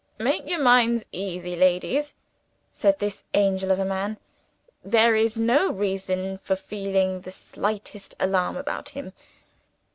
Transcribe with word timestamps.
"Make 0.17 0.49
your 0.49 0.57
minds 0.59 1.05
easy, 1.11 1.55
ladies," 1.55 2.15
said 2.73 2.97
this 2.97 3.23
angel 3.35 3.69
of 3.69 3.77
a 3.77 3.85
man. 3.85 4.17
"There 4.83 5.15
is 5.15 5.37
no 5.37 5.71
reason 5.71 6.39
for 6.39 6.55
feeling 6.55 7.21
the 7.21 7.31
slightest 7.31 8.15
alarm 8.19 8.57
about 8.57 8.89
him." 8.89 9.13